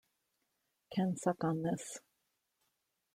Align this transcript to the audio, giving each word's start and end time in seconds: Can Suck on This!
Can 0.91 1.15
Suck 1.15 1.43
on 1.43 1.61
This! 1.61 1.99